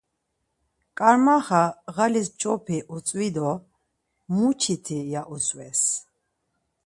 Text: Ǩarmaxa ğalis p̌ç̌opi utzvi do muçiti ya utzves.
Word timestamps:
Ǩarmaxa 0.97 1.63
ğalis 1.95 2.27
p̌ç̌opi 2.33 2.77
utzvi 2.95 3.29
do 3.35 3.49
muçiti 4.35 4.99
ya 5.13 5.21
utzves. 5.33 5.81